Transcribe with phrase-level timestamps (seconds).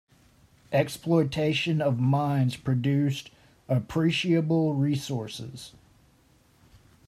[0.71, 3.29] Exploitation of mines produced
[3.69, 5.73] appreciable resources.